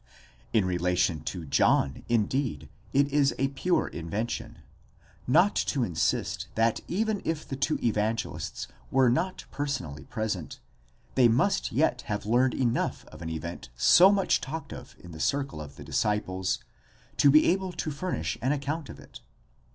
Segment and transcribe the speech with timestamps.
[0.51, 4.57] In relation to John indeed it is a pure invention;
[5.27, 10.59] not to insist, that even if the two Evangelists were not personally present,
[11.13, 15.19] they must yet have learned enough of an event so much talked of in the
[15.19, 16.57] circle of the disciples,
[17.17, 19.19] to be able to furnish an account of it.